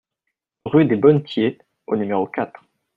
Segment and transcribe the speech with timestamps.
[0.65, 2.63] Rue des Bonnetiers au numéro quatre